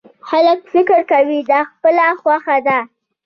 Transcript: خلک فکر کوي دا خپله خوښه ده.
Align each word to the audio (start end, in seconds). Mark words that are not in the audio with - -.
خلک 0.29 0.59
فکر 0.73 0.97
کوي 1.11 1.39
دا 1.51 1.59
خپله 1.71 2.05
خوښه 2.21 2.57
ده. 2.67 2.79